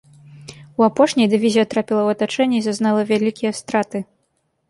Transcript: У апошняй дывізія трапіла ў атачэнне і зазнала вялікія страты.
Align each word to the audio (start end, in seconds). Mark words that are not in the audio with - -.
У 0.81 0.85
апошняй 0.89 1.27
дывізія 1.33 1.65
трапіла 1.75 2.01
ў 2.05 2.09
атачэнне 2.17 2.57
і 2.61 2.63
зазнала 2.69 3.01
вялікія 3.13 3.51
страты. 3.61 3.99